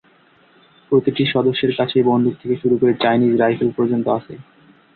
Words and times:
প্রতিটি 0.91 1.23
সদস্যের 1.33 1.71
কাছেই 1.77 2.03
বন্দুক 2.03 2.33
থেকে 2.41 2.55
শুরু 2.61 2.75
করে 2.77 2.93
চায়নিজ 3.03 3.33
রাইফেল 3.37 3.69
পর্যন্ত 3.77 4.05
আছে। 4.17 4.33